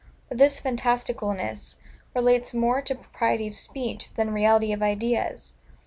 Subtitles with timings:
[0.29, 1.75] But this fantasticalness
[2.15, 5.53] relates more to propriety of speech, than reality of ideas.